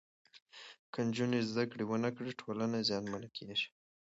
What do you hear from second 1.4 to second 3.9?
زدهکړه ونکړي، ټولنه زیانمنه کېږي.